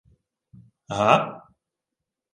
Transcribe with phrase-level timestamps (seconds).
[0.97, 1.09] —Га?